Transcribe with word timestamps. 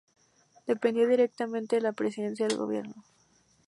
Dependía 0.65 1.05
directamente 1.05 1.75
de 1.75 1.81
la 1.83 1.93
Presidencia 1.93 2.47
del 2.47 2.57
Gobierno. 2.57 3.03